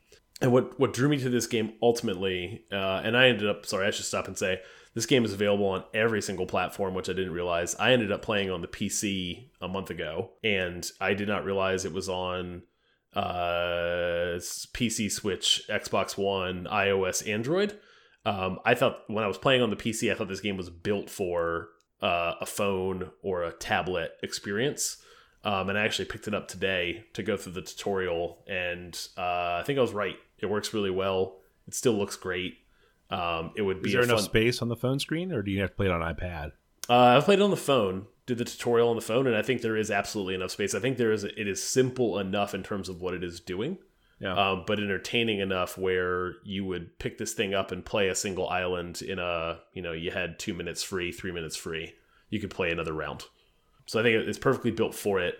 [0.41, 3.87] And what what drew me to this game ultimately, uh, and I ended up sorry,
[3.87, 4.61] I should stop and say
[4.95, 7.77] this game is available on every single platform, which I didn't realize.
[7.79, 11.85] I ended up playing on the PC a month ago, and I did not realize
[11.85, 12.63] it was on
[13.15, 14.39] uh,
[14.73, 17.79] PC, Switch, Xbox One, iOS, Android.
[18.25, 20.71] Um, I thought when I was playing on the PC, I thought this game was
[20.71, 21.69] built for
[22.03, 24.99] uh, a phone or a tablet experience.
[25.43, 29.61] Um, and I actually picked it up today to go through the tutorial, and uh,
[29.61, 30.17] I think I was right.
[30.43, 31.37] It works really well.
[31.67, 32.59] It still looks great.
[33.11, 35.61] Um, it would be Is there enough space on the phone screen, or do you
[35.61, 36.53] have to play it on iPad?
[36.89, 39.43] Uh, I've played it on the phone, did the tutorial on the phone, and I
[39.43, 40.75] think there is absolutely enough space.
[40.75, 41.25] I think there is.
[41.25, 43.79] It is simple enough in terms of what it is doing,
[44.21, 44.35] Yeah.
[44.35, 48.49] um, but entertaining enough where you would pick this thing up and play a single
[48.49, 49.61] island in a.
[49.75, 51.95] You know, you had two minutes free, three minutes free.
[52.29, 53.25] You could play another round.
[53.87, 55.35] So I think it's perfectly built for it.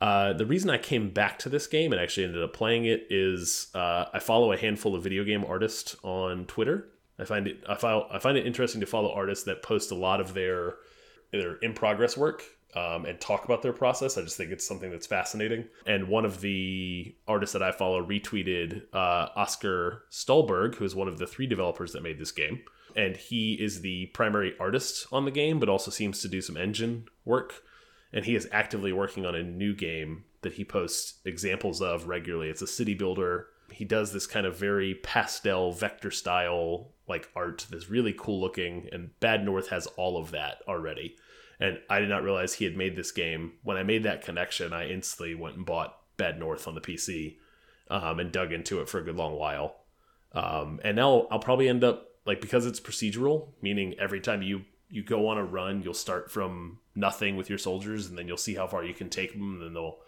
[0.00, 3.06] Uh, the reason I came back to this game and actually ended up playing it
[3.10, 6.88] is uh, I follow a handful of video game artists on Twitter.
[7.18, 7.74] I find it I
[8.10, 10.76] I find it interesting to follow artists that post a lot of their
[11.32, 12.42] their in progress work
[12.74, 14.16] um, and talk about their process.
[14.16, 15.66] I just think it's something that's fascinating.
[15.86, 21.08] And one of the artists that I follow retweeted uh, Oskar Stålberg, who is one
[21.08, 22.62] of the three developers that made this game.
[22.96, 26.56] And he is the primary artist on the game, but also seems to do some
[26.56, 27.62] engine work.
[28.12, 32.48] And he is actively working on a new game that he posts examples of regularly.
[32.48, 33.46] It's a city builder.
[33.70, 38.88] He does this kind of very pastel vector style like art that's really cool looking,
[38.92, 41.16] and Bad North has all of that already.
[41.58, 43.52] And I did not realize he had made this game.
[43.62, 47.36] When I made that connection, I instantly went and bought Bad North on the PC
[47.90, 49.76] um, and dug into it for a good long while.
[50.32, 54.62] Um, and now I'll probably end up like because it's procedural, meaning every time you
[54.88, 58.36] you go on a run, you'll start from nothing with your soldiers, and then you'll
[58.36, 59.98] see how far you can take them, and then they'll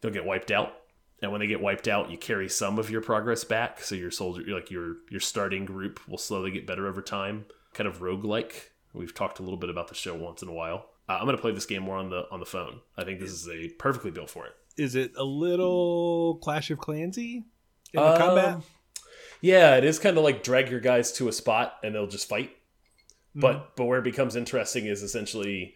[0.00, 0.74] they'll get wiped out.
[1.22, 4.10] And when they get wiped out, you carry some of your progress back, so your
[4.10, 7.46] soldier, like your your starting group, will slowly get better over time.
[7.74, 8.54] Kind of roguelike.
[8.92, 10.90] We've talked a little bit about the show once in a while.
[11.08, 12.80] Uh, I'm going to play this game more on the on the phone.
[12.96, 14.52] I think this is a perfectly built for it.
[14.76, 17.44] Is it a little Clash of Clansy
[17.92, 18.58] in the Um, combat?
[19.40, 22.28] Yeah, it is kind of like drag your guys to a spot and they'll just
[22.28, 22.56] fight.
[23.34, 25.74] But but where it becomes interesting is essentially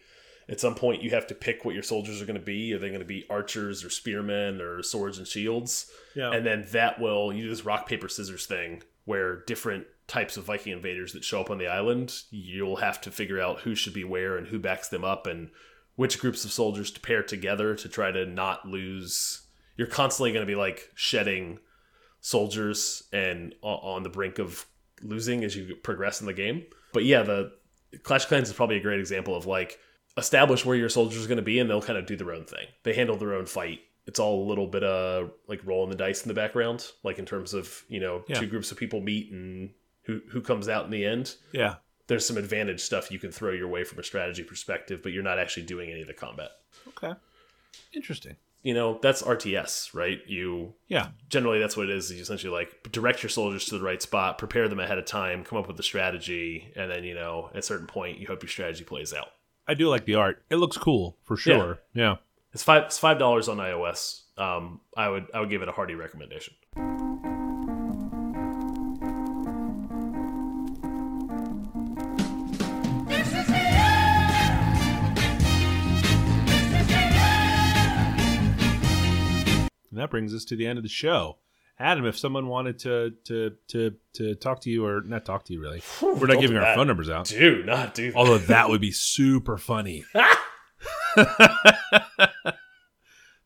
[0.49, 2.73] at some point you have to pick what your soldiers are going to be.
[2.73, 5.91] Are they going to be archers or spearmen or swords and shields?
[6.15, 6.31] Yeah.
[6.31, 10.45] And then that will you do this rock paper scissors thing where different types of
[10.45, 13.93] Viking invaders that show up on the island, you'll have to figure out who should
[13.93, 15.49] be where and who backs them up and
[15.95, 19.41] which groups of soldiers to pair together to try to not lose.
[19.75, 21.59] You're constantly going to be like shedding
[22.21, 24.65] soldiers and on the brink of
[25.01, 26.65] losing as you progress in the game.
[26.93, 27.51] But yeah, the
[28.03, 29.79] Clash of Clans is probably a great example of like
[30.17, 32.45] establish where your soldiers are going to be and they'll kind of do their own
[32.45, 32.65] thing.
[32.83, 33.79] They handle their own fight.
[34.05, 37.25] It's all a little bit of like rolling the dice in the background, like in
[37.25, 38.39] terms of you know Yeah.
[38.39, 39.71] two groups of people meet and
[40.03, 41.35] who who comes out in the end.
[41.51, 41.75] yeah.
[42.07, 45.23] There's some advantage stuff you can throw your way from a strategy perspective, but you're
[45.23, 46.51] not actually doing any of the combat.
[46.87, 47.13] Okay.
[47.93, 48.35] Interesting.
[48.63, 50.19] You know that's RTS, right?
[50.25, 51.09] You Yeah.
[51.29, 52.11] generally that's what it is.
[52.11, 55.43] You essentially like direct your soldiers to the right spot, prepare them ahead of time,
[55.43, 58.41] come up with the strategy, and then you know at a certain point you hope
[58.41, 59.29] your strategy plays out.
[59.67, 60.43] I do like the art.
[60.49, 61.79] It looks cool for sure.
[61.93, 62.17] Yeah.
[62.53, 64.21] It's five it's five dollars on iOS.
[64.37, 66.53] Um, I would I would give it a hearty recommendation.
[79.89, 81.37] And that brings us to the end of the show.
[81.79, 85.53] Adam, if someone wanted to to to to talk to you or not talk to
[85.53, 87.25] you really, we're not giving our phone numbers out.
[87.27, 88.17] Do not do that.
[88.17, 90.03] Although that would be super funny.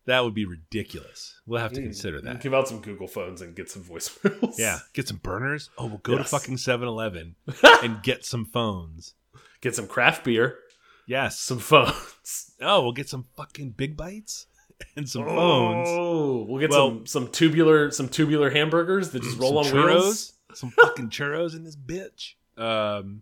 [0.05, 1.39] that would be ridiculous.
[1.45, 2.41] We'll have to consider that.
[2.41, 4.57] Give out some Google phones and get some voicemails.
[4.57, 5.69] Yeah, get some burners.
[5.77, 6.29] Oh, we'll go Yes.
[6.29, 7.35] to fucking 7-Eleven
[7.83, 9.13] and get some phones.
[9.61, 10.57] Get some craft beer,
[11.05, 11.39] Yes.
[11.39, 12.51] some phones.
[12.61, 14.47] Oh, we'll get some fucking big bites
[14.95, 15.87] and some phones.
[15.89, 19.77] Oh, we'll get Well- some some tubular some tubular hamburgers that just roll on some
[19.77, 20.33] churros, wheels.
[20.53, 22.33] some fucking churros in this bitch.
[22.57, 23.21] Um,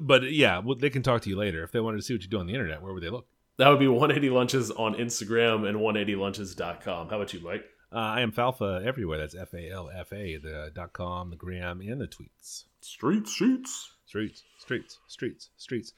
[0.00, 2.22] but yeah, well, they can talk to you later if they wanted to see what
[2.22, 2.82] you do on the internet.
[2.82, 3.26] Where would they look?
[3.58, 7.08] That would be 180 lunches on Instagram and 180lunches.com.
[7.08, 7.64] How about you, Mike?
[7.92, 9.18] Uh, I am Falfa everywhere.
[9.18, 12.64] That's F A L F A, the dot com, the gram, and the tweets.
[12.80, 13.90] Street sheets.
[14.06, 15.92] Streets, streets, streets, streets.